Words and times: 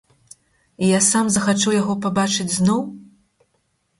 І 0.85 0.87
я 0.97 1.01
сам 1.09 1.25
захачу 1.35 1.75
яго 1.81 1.93
пабачыць 2.05 2.55
зноў? 2.57 2.81